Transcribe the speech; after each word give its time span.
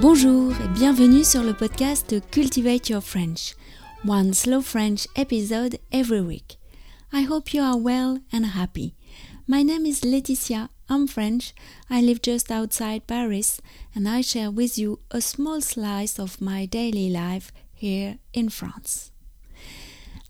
Bonjour 0.00 0.52
et 0.52 0.68
bienvenue 0.68 1.24
sur 1.24 1.42
le 1.42 1.54
podcast 1.54 2.14
Cultivate 2.30 2.88
Your 2.88 3.02
French, 3.02 3.56
one 4.04 4.32
slow 4.32 4.60
French 4.60 5.08
episode 5.16 5.80
every 5.90 6.20
week. 6.20 6.56
I 7.12 7.22
hope 7.22 7.52
you 7.52 7.64
are 7.64 7.76
well 7.76 8.20
and 8.32 8.46
happy. 8.54 8.94
My 9.48 9.64
name 9.64 9.84
is 9.84 10.04
Laetitia. 10.04 10.70
I'm 10.88 11.08
French. 11.08 11.52
I 11.90 12.00
live 12.00 12.22
just 12.22 12.52
outside 12.52 13.08
Paris 13.08 13.60
and 13.92 14.08
I 14.08 14.20
share 14.20 14.52
with 14.52 14.78
you 14.78 15.00
a 15.10 15.20
small 15.20 15.60
slice 15.60 16.20
of 16.20 16.40
my 16.40 16.64
daily 16.64 17.10
life 17.10 17.50
here 17.74 18.18
in 18.32 18.50
France. 18.50 19.10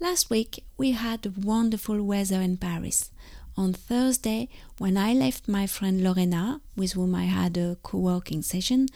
Last 0.01 0.31
week 0.31 0.65
we 0.79 0.93
had 0.93 1.45
wonderful 1.45 2.03
weather 2.03 2.41
in 2.41 2.57
Paris. 2.57 3.11
On 3.59 3.73
Thursday, 3.73 4.49
when 4.79 4.97
I 4.97 5.13
left 5.13 5.49
my 5.49 5.67
friend 5.67 6.05
Lorena, 6.05 6.61
with 6.77 6.93
whom 6.93 7.13
I 7.17 7.25
had 7.25 7.57
a 7.57 7.77
co 7.83 7.99
working 7.99 8.41
session, 8.41 8.87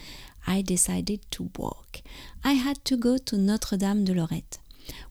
I 0.46 0.62
decided 0.62 1.20
to 1.32 1.51
walk. 1.56 2.02
I 2.45 2.52
had 2.55 2.84
to 2.87 2.96
go 2.96 3.19
to 3.19 3.37
Notre 3.37 3.77
Dame 3.77 4.05
de 4.05 4.14
Lorette. 4.14 4.59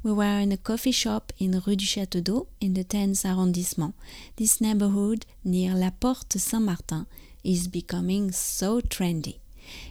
We 0.03 0.11
were 0.11 0.39
in 0.39 0.51
a 0.51 0.57
coffee 0.57 0.91
shop 0.91 1.31
in 1.37 1.61
Rue 1.65 1.75
du 1.75 1.85
Château 1.85 2.23
d'Eau 2.23 2.47
in 2.59 2.73
the 2.73 2.83
10th 2.83 3.25
arrondissement. 3.25 3.93
This 4.35 4.59
neighborhood 4.59 5.25
near 5.43 5.73
La 5.73 5.91
Porte 5.91 6.37
Saint-Martin 6.37 7.05
is 7.43 7.67
becoming 7.67 8.31
so 8.31 8.81
trendy. 8.81 9.39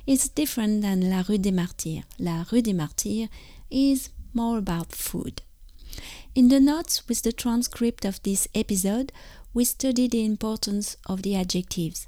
It's 0.06 0.28
different 0.28 0.82
than 0.82 1.08
La 1.10 1.22
Rue 1.26 1.38
des 1.38 1.52
Martyrs. 1.52 2.04
La 2.18 2.44
Rue 2.50 2.62
des 2.62 2.74
Martyrs 2.74 3.28
is 3.70 4.10
more 4.34 4.58
about 4.58 4.92
food. 4.92 5.42
In 6.34 6.48
the 6.48 6.60
notes 6.60 7.08
with 7.08 7.22
the 7.22 7.32
transcript 7.32 8.04
of 8.04 8.22
this 8.22 8.46
episode, 8.54 9.12
we 9.52 9.64
study 9.64 10.06
the 10.06 10.24
importance 10.24 10.96
of 11.06 11.22
the 11.22 11.34
adjectives. 11.34 12.06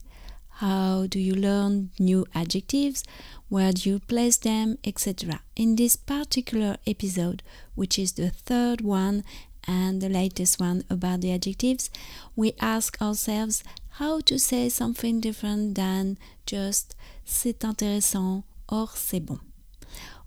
How 0.56 1.06
do 1.06 1.18
you 1.18 1.34
learn 1.34 1.90
new 1.98 2.26
adjectives? 2.34 3.04
Where 3.48 3.72
do 3.72 3.90
you 3.90 3.98
place 4.00 4.36
them, 4.36 4.78
etc. 4.84 5.40
In 5.56 5.76
this 5.76 5.96
particular 5.96 6.76
episode, 6.86 7.42
which 7.74 7.98
is 7.98 8.12
the 8.12 8.30
third 8.30 8.80
one 8.80 9.24
and 9.66 10.00
the 10.00 10.08
latest 10.08 10.60
one 10.60 10.84
about 10.90 11.20
the 11.20 11.32
adjectives, 11.32 11.90
we 12.36 12.54
ask 12.60 13.00
ourselves 13.00 13.62
how 13.98 14.20
to 14.20 14.38
say 14.38 14.68
something 14.68 15.20
different 15.20 15.74
than 15.74 16.16
just 16.46 16.94
c'est 17.24 17.64
intéressant 17.64 18.44
or 18.68 18.88
c'est 18.94 19.20
bon. 19.20 19.40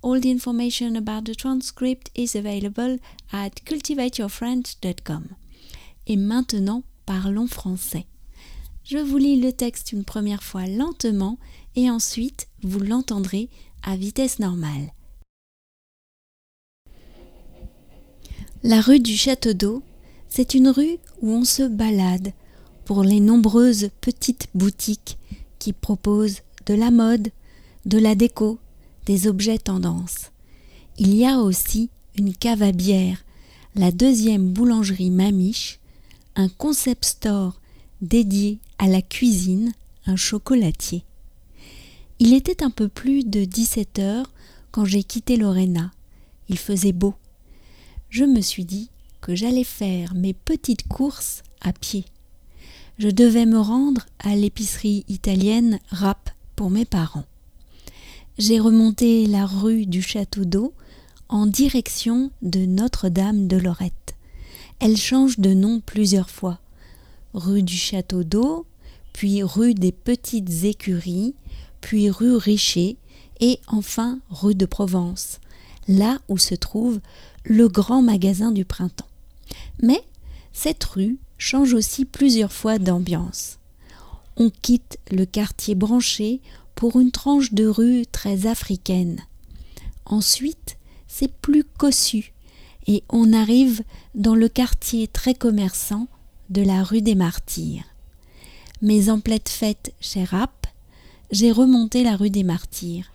All 0.01 0.19
the 0.19 0.29
information 0.29 0.95
about 0.95 1.25
the 1.25 1.33
transcript 1.33 2.11
is 2.13 2.35
available 2.35 2.99
at 3.33 3.63
cultivateyourfrench.com. 3.65 5.35
Et 6.07 6.15
maintenant, 6.15 6.83
parlons 7.07 7.47
français. 7.47 8.05
Je 8.85 8.99
vous 8.99 9.17
lis 9.17 9.41
le 9.41 9.51
texte 9.51 9.93
une 9.93 10.03
première 10.03 10.43
fois 10.43 10.67
lentement 10.67 11.39
et 11.75 11.89
ensuite 11.89 12.47
vous 12.61 12.79
l'entendrez 12.79 13.49
à 13.81 13.95
vitesse 13.97 14.37
normale. 14.37 14.93
La 18.61 18.81
rue 18.81 18.99
du 18.99 19.17
Château 19.17 19.53
d'Eau, 19.53 19.81
c'est 20.29 20.53
une 20.53 20.69
rue 20.69 20.97
où 21.23 21.31
on 21.31 21.45
se 21.45 21.63
balade 21.63 22.31
pour 22.85 23.03
les 23.03 23.19
nombreuses 23.19 23.89
petites 24.01 24.49
boutiques 24.53 25.17
qui 25.57 25.73
proposent 25.73 26.41
de 26.67 26.75
la 26.75 26.91
mode, 26.91 27.29
de 27.87 27.97
la 27.97 28.13
déco, 28.13 28.59
des 29.07 29.27
objets 29.27 29.57
tendance. 29.57 30.31
Il 30.99 31.15
y 31.15 31.25
a 31.25 31.39
aussi 31.39 31.89
une 32.19 32.35
cave 32.35 32.61
à 32.61 32.71
bière, 32.71 33.25
la 33.73 33.91
deuxième 33.91 34.47
boulangerie 34.47 35.09
Mamiche, 35.09 35.79
un 36.35 36.49
concept 36.49 37.05
store 37.05 37.59
dédié 38.01 38.59
à 38.77 38.87
la 38.87 39.01
cuisine, 39.01 39.73
un 40.05 40.15
chocolatier. 40.15 41.03
Il 42.19 42.33
était 42.33 42.63
un 42.63 42.69
peu 42.69 42.87
plus 42.87 43.25
de 43.25 43.43
17 43.43 43.99
heures 43.99 44.31
quand 44.71 44.85
j'ai 44.85 45.03
quitté 45.03 45.37
Lorena. 45.37 45.91
Il 46.49 46.57
faisait 46.57 46.93
beau. 46.93 47.15
Je 48.09 48.23
me 48.23 48.41
suis 48.41 48.65
dit 48.65 48.89
que 49.21 49.35
j'allais 49.35 49.63
faire 49.63 50.13
mes 50.15 50.33
petites 50.33 50.87
courses 50.87 51.43
à 51.61 51.73
pied. 51.73 52.05
Je 52.97 53.09
devais 53.09 53.45
me 53.45 53.59
rendre 53.59 54.05
à 54.19 54.35
l'épicerie 54.35 55.03
italienne 55.09 55.79
Rap 55.89 56.29
pour 56.55 56.69
mes 56.69 56.85
parents. 56.85 57.25
J'ai 58.37 58.59
remonté 58.59 59.27
la 59.27 59.45
rue 59.45 59.85
du 59.85 60.01
Château 60.01 60.45
d'Eau 60.45 60.73
en 61.27 61.45
direction 61.45 62.31
de 62.41 62.65
Notre-Dame 62.65 63.47
de 63.47 63.57
Lorette. 63.57 64.15
Elle 64.79 64.97
change 64.97 65.39
de 65.39 65.53
nom 65.53 65.81
plusieurs 65.85 66.29
fois 66.29 66.59
rue 67.35 67.61
du 67.61 67.75
Château 67.75 68.23
d'Eau, 68.23 68.65
puis 69.13 69.43
rue 69.43 69.73
des 69.73 69.91
Petites 69.91 70.63
Écuries, 70.63 71.35
puis 71.81 72.09
rue 72.09 72.35
Richer, 72.35 72.97
et 73.39 73.59
enfin 73.67 74.19
rue 74.29 74.55
de 74.55 74.65
Provence, 74.65 75.39
là 75.87 76.17
où 76.29 76.37
se 76.37 76.55
trouve 76.55 76.99
le 77.43 77.67
grand 77.67 78.01
magasin 78.01 78.51
du 78.51 78.65
printemps. 78.65 79.05
Mais 79.83 80.01
cette 80.53 80.83
rue 80.85 81.19
change 81.37 81.73
aussi 81.73 82.05
plusieurs 82.05 82.53
fois 82.53 82.79
d'ambiance. 82.79 83.59
On 84.37 84.49
quitte 84.49 84.97
le 85.11 85.25
quartier 85.25 85.75
branché 85.75 86.41
pour 86.75 86.99
une 86.99 87.11
tranche 87.11 87.53
de 87.53 87.67
rue 87.67 88.05
très 88.05 88.47
africaine. 88.47 89.21
Ensuite, 90.05 90.77
c'est 91.07 91.31
plus 91.31 91.63
cossu 91.63 92.33
et 92.87 93.03
on 93.09 93.33
arrive 93.33 93.83
dans 94.13 94.35
le 94.35 94.47
quartier 94.47 95.07
très 95.07 95.33
commerçant 95.33 96.07
de 96.49 96.61
la 96.61 96.83
rue 96.83 97.01
des 97.01 97.15
Martyrs. 97.15 97.83
Mais 98.81 99.09
en 99.09 99.19
pleine 99.19 99.39
fête 99.45 99.93
chez 99.99 100.25
j'ai 101.31 101.51
remonté 101.51 102.03
la 102.03 102.15
rue 102.15 102.29
des 102.29 102.43
Martyrs. 102.43 103.11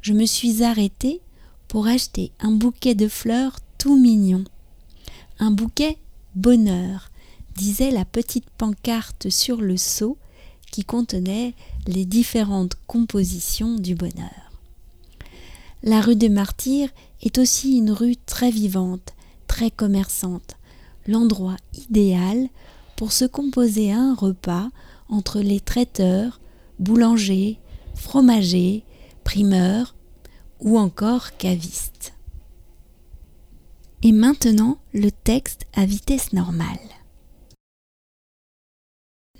Je 0.00 0.12
me 0.12 0.26
suis 0.26 0.64
arrêtée 0.64 1.20
pour 1.68 1.86
acheter 1.86 2.32
un 2.40 2.50
bouquet 2.50 2.94
de 2.94 3.08
fleurs 3.08 3.56
tout 3.78 3.96
mignon. 3.96 4.44
Un 5.38 5.50
bouquet 5.50 5.96
bonheur, 6.34 7.10
disait 7.56 7.90
la 7.90 8.04
petite 8.04 8.48
pancarte 8.50 9.30
sur 9.30 9.60
le 9.60 9.76
seau 9.76 10.16
qui 10.70 10.84
contenait 10.84 11.54
les 11.86 12.04
différentes 12.04 12.76
compositions 12.86 13.76
du 13.76 13.94
bonheur. 13.94 14.52
La 15.82 16.00
rue 16.00 16.16
des 16.16 16.28
Martyrs 16.28 16.90
est 17.22 17.38
aussi 17.38 17.76
une 17.76 17.90
rue 17.90 18.16
très 18.16 18.50
vivante, 18.50 19.14
très 19.46 19.70
commerçante, 19.70 20.56
l'endroit 21.06 21.56
idéal 21.74 22.48
pour 22.96 23.12
se 23.12 23.24
composer 23.24 23.92
un 23.92 24.14
repas 24.14 24.68
entre 25.08 25.40
les 25.40 25.60
traiteurs, 25.60 26.40
boulangers, 26.78 27.58
fromagers, 27.94 28.84
primeurs 29.24 29.94
ou 30.60 30.78
encore 30.78 31.36
cavistes. 31.36 32.14
Et 34.02 34.12
maintenant, 34.12 34.78
le 34.92 35.10
texte 35.10 35.66
à 35.74 35.86
vitesse 35.86 36.32
normale. 36.32 36.78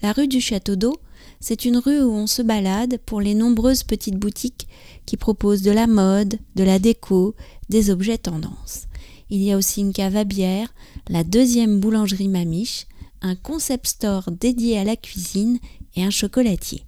La 0.02 0.12
rue 0.12 0.28
du 0.28 0.40
Château 0.40 0.76
d'Eau, 0.76 0.96
c'est 1.40 1.64
une 1.64 1.78
rue 1.78 2.02
où 2.02 2.12
on 2.12 2.26
se 2.26 2.42
balade 2.42 2.98
pour 3.06 3.20
les 3.20 3.34
nombreuses 3.34 3.84
petites 3.84 4.18
boutiques 4.18 4.68
qui 5.06 5.16
proposent 5.16 5.62
de 5.62 5.70
la 5.70 5.86
mode, 5.86 6.38
de 6.56 6.64
la 6.64 6.78
déco, 6.78 7.34
des 7.68 7.90
objets 7.90 8.18
tendance. 8.18 8.86
Il 9.32 9.42
y 9.42 9.50
a 9.50 9.56
aussi 9.56 9.80
une 9.80 9.94
cave 9.94 10.16
à 10.16 10.24
bière, 10.24 10.74
la 11.08 11.24
deuxième 11.24 11.80
boulangerie 11.80 12.28
Mamiche, 12.28 12.86
un 13.22 13.34
concept 13.34 13.86
store 13.86 14.30
dédié 14.30 14.76
à 14.76 14.84
la 14.84 14.94
cuisine 14.94 15.58
et 15.96 16.04
un 16.04 16.10
chocolatier. 16.10 16.84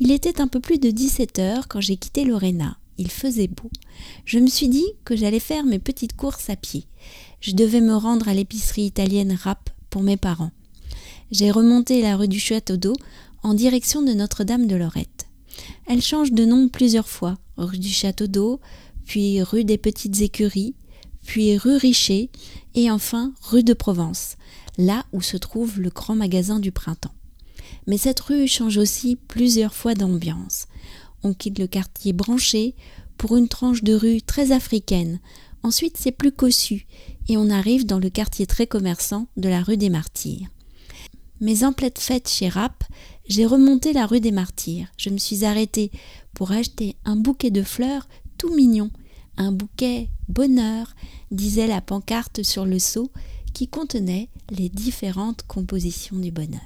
Il 0.00 0.10
était 0.10 0.40
un 0.40 0.48
peu 0.48 0.58
plus 0.58 0.78
de 0.78 0.90
17 0.90 1.38
heures 1.40 1.68
quand 1.68 1.82
j'ai 1.82 1.98
quitté 1.98 2.24
Lorena. 2.24 2.78
Il 2.96 3.10
faisait 3.10 3.46
beau. 3.46 3.68
Je 4.24 4.38
me 4.38 4.46
suis 4.46 4.70
dit 4.70 4.86
que 5.04 5.16
j'allais 5.16 5.38
faire 5.38 5.66
mes 5.66 5.78
petites 5.78 6.16
courses 6.16 6.48
à 6.48 6.56
pied. 6.56 6.86
Je 7.40 7.52
devais 7.52 7.82
me 7.82 7.94
rendre 7.94 8.26
à 8.26 8.32
l'épicerie 8.32 8.86
italienne 8.86 9.36
Rap 9.38 9.68
pour 9.90 10.02
mes 10.02 10.16
parents. 10.16 10.52
J'ai 11.30 11.50
remonté 11.50 12.00
la 12.00 12.16
rue 12.16 12.26
du 12.28 12.40
Château 12.40 12.78
d'Eau 12.78 12.94
en 13.42 13.52
direction 13.52 14.00
de 14.00 14.14
Notre-Dame 14.14 14.66
de 14.66 14.76
Lorette. 14.76 15.26
Elle 15.88 16.00
change 16.00 16.32
de 16.32 16.46
nom 16.46 16.70
plusieurs 16.70 17.08
fois, 17.08 17.36
rue 17.58 17.76
du 17.76 17.90
Château 17.90 18.28
d'Eau, 18.28 18.60
puis 19.04 19.42
rue 19.42 19.64
des 19.64 19.76
Petites 19.76 20.22
Écuries, 20.22 20.74
puis 21.24 21.56
rue 21.56 21.76
Richer, 21.76 22.30
et 22.74 22.90
enfin 22.90 23.32
rue 23.42 23.62
de 23.64 23.74
Provence 23.74 24.36
là 24.78 25.04
où 25.12 25.22
se 25.22 25.36
trouve 25.36 25.80
le 25.80 25.90
grand 25.90 26.16
magasin 26.16 26.58
du 26.58 26.72
printemps. 26.72 27.14
Mais 27.86 27.98
cette 27.98 28.20
rue 28.20 28.48
change 28.48 28.76
aussi 28.76 29.16
plusieurs 29.16 29.74
fois 29.74 29.94
d'ambiance. 29.94 30.66
On 31.22 31.34
quitte 31.34 31.58
le 31.58 31.66
quartier 31.66 32.12
branché 32.12 32.74
pour 33.16 33.36
une 33.36 33.48
tranche 33.48 33.82
de 33.82 33.94
rue 33.94 34.22
très 34.22 34.52
africaine. 34.52 35.20
Ensuite, 35.62 35.96
c'est 35.96 36.12
plus 36.12 36.32
cossu 36.32 36.86
et 37.28 37.36
on 37.36 37.50
arrive 37.50 37.86
dans 37.86 37.98
le 37.98 38.10
quartier 38.10 38.46
très 38.46 38.66
commerçant 38.66 39.28
de 39.36 39.48
la 39.48 39.62
rue 39.62 39.76
des 39.76 39.90
Martyrs. 39.90 40.48
Mais 41.40 41.64
en 41.64 41.72
pleine 41.72 41.90
chez 42.26 42.48
Rapp, 42.48 42.84
j'ai 43.26 43.46
remonté 43.46 43.92
la 43.92 44.06
rue 44.06 44.20
des 44.20 44.30
Martyrs. 44.30 44.88
Je 44.96 45.10
me 45.10 45.18
suis 45.18 45.44
arrêtée 45.44 45.90
pour 46.34 46.52
acheter 46.52 46.96
un 47.04 47.16
bouquet 47.16 47.50
de 47.50 47.62
fleurs 47.62 48.08
tout 48.38 48.54
mignon. 48.54 48.90
Un 49.36 49.52
bouquet 49.52 50.08
bonheur, 50.28 50.94
disait 51.30 51.66
la 51.66 51.80
pancarte 51.80 52.42
sur 52.42 52.64
le 52.64 52.78
seau 52.78 53.10
qui 53.52 53.68
contenait 53.68 54.28
les 54.50 54.68
différentes 54.68 55.44
compositions 55.46 56.16
du 56.16 56.30
bonheur. 56.30 56.60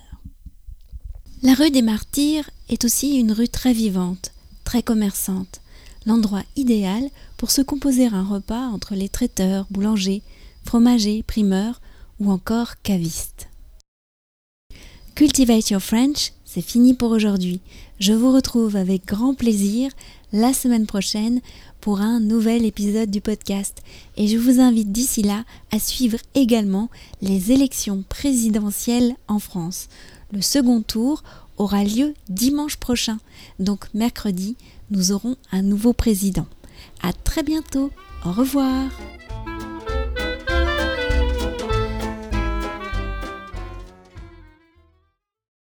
La 1.43 1.55
rue 1.55 1.71
des 1.71 1.83
Martyrs 1.83 2.51
est 2.69 2.85
aussi 2.85 3.17
une 3.17 3.33
rue 3.33 3.49
très 3.49 3.73
vivante, 3.73 4.33
très 4.65 4.83
commerçante. 4.83 5.61
l'endroit 6.07 6.45
idéal 6.57 7.11
pour 7.37 7.51
se 7.51 7.61
composer 7.61 8.07
un 8.07 8.25
repas 8.25 8.69
entre 8.69 8.95
les 8.95 9.11
traiteurs, 9.11 9.67
boulangers, 9.71 10.23
fromagers, 10.65 11.23
primeurs 11.23 11.83
ou 12.19 12.31
encore 12.31 12.81
cavistes. 12.83 13.49
Cultivate 15.15 15.71
Your 15.71 15.83
French, 15.83 16.33
c'est 16.45 16.63
fini 16.63 16.95
pour 16.95 17.11
aujourd'hui. 17.11 17.61
Je 18.01 18.13
vous 18.13 18.33
retrouve 18.33 18.77
avec 18.77 19.05
grand 19.05 19.35
plaisir 19.35 19.91
la 20.33 20.55
semaine 20.55 20.87
prochaine 20.87 21.41
pour 21.89 22.03
un 22.03 22.21
nouvel 22.21 22.67
épisode 22.67 23.11
du 23.11 23.23
podcast 23.23 23.83
et 24.19 24.29
je 24.29 24.37
vous 24.37 24.61
invite 24.61 24.93
d'ici 24.93 25.23
là 25.23 25.45
à 25.73 25.79
suivre 25.79 26.19
également 26.35 26.91
les 27.23 27.51
élections 27.51 28.05
présidentielles 28.07 29.17
en 29.27 29.39
France. 29.39 29.89
Le 30.31 30.43
second 30.43 30.83
tour 30.83 31.23
aura 31.57 31.85
lieu 31.85 32.13
dimanche 32.29 32.77
prochain, 32.77 33.17
donc 33.59 33.87
mercredi, 33.95 34.59
nous 34.91 35.13
aurons 35.13 35.37
un 35.51 35.63
nouveau 35.63 35.95
président. 35.95 36.47
À 37.03 37.15
très 37.15 37.43
bientôt, 37.43 37.91
au 38.23 38.33
revoir 38.33 38.91